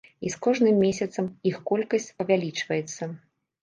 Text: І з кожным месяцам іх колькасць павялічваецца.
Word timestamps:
І 0.27 0.29
з 0.35 0.37
кожным 0.45 0.79
месяцам 0.85 1.29
іх 1.53 1.61
колькасць 1.71 2.11
павялічваецца. 2.19 3.15